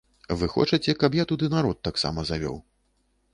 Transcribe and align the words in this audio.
Вы 0.37 0.47
хочаце, 0.53 0.95
каб 1.03 1.17
я 1.19 1.25
туды 1.33 1.51
народ 1.55 1.81
таксама 1.89 2.25
завёў. 2.31 2.57